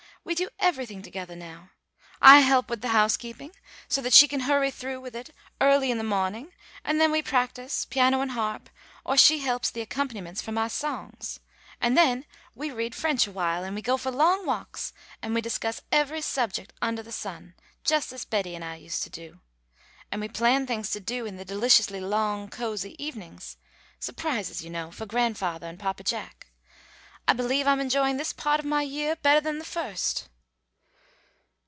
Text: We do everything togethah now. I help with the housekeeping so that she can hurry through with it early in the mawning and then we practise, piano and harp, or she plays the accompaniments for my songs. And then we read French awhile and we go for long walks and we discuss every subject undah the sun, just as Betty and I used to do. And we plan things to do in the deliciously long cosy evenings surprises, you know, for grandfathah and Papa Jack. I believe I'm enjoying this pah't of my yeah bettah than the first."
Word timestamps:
We 0.23 0.35
do 0.35 0.49
everything 0.59 1.01
togethah 1.01 1.35
now. 1.35 1.71
I 2.21 2.41
help 2.41 2.69
with 2.69 2.81
the 2.81 2.89
housekeeping 2.89 3.55
so 3.87 4.01
that 4.03 4.13
she 4.13 4.27
can 4.27 4.41
hurry 4.41 4.69
through 4.69 5.01
with 5.01 5.15
it 5.15 5.31
early 5.59 5.89
in 5.89 5.97
the 5.97 6.03
mawning 6.03 6.53
and 6.83 7.01
then 7.01 7.11
we 7.11 7.23
practise, 7.23 7.85
piano 7.85 8.21
and 8.21 8.29
harp, 8.33 8.69
or 9.03 9.17
she 9.17 9.41
plays 9.41 9.71
the 9.71 9.81
accompaniments 9.81 10.39
for 10.39 10.51
my 10.51 10.67
songs. 10.67 11.39
And 11.81 11.97
then 11.97 12.25
we 12.53 12.69
read 12.69 12.93
French 12.93 13.25
awhile 13.25 13.63
and 13.63 13.75
we 13.75 13.81
go 13.81 13.97
for 13.97 14.11
long 14.11 14.45
walks 14.45 14.93
and 15.23 15.33
we 15.33 15.41
discuss 15.41 15.81
every 15.91 16.21
subject 16.21 16.71
undah 16.83 17.01
the 17.03 17.11
sun, 17.11 17.55
just 17.83 18.13
as 18.13 18.23
Betty 18.23 18.53
and 18.53 18.63
I 18.63 18.75
used 18.75 19.01
to 19.01 19.09
do. 19.09 19.39
And 20.11 20.21
we 20.21 20.27
plan 20.29 20.67
things 20.67 20.91
to 20.91 20.99
do 20.99 21.25
in 21.25 21.37
the 21.37 21.45
deliciously 21.45 21.99
long 21.99 22.47
cosy 22.47 22.95
evenings 23.03 23.57
surprises, 23.99 24.61
you 24.63 24.69
know, 24.69 24.91
for 24.91 25.07
grandfathah 25.07 25.63
and 25.63 25.79
Papa 25.79 26.03
Jack. 26.03 26.45
I 27.27 27.33
believe 27.33 27.67
I'm 27.67 27.79
enjoying 27.79 28.17
this 28.17 28.33
pah't 28.33 28.59
of 28.59 28.65
my 28.65 28.81
yeah 28.81 29.13
bettah 29.13 29.43
than 29.43 29.59
the 29.59 29.63
first." 29.63 30.27